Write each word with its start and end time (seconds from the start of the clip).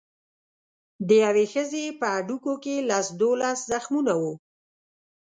د 1.07 1.09
یوې 1.23 1.45
ښځې 1.53 1.85
په 1.99 2.05
هډوکو 2.15 2.53
کې 2.63 2.75
لس 2.89 3.07
دولس 3.21 3.57
زخمونه 3.71 4.13
وو. 4.21 4.33